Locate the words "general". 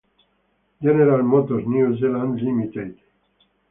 0.81-1.21